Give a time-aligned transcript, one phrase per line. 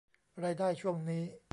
[0.43, 1.21] รายได้ช่วงนี้